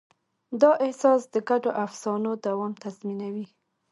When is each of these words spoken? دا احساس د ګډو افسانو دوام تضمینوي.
دا 0.61 0.71
احساس 0.85 1.21
د 1.33 1.35
ګډو 1.49 1.71
افسانو 1.85 2.31
دوام 2.45 2.73
تضمینوي. 2.83 3.45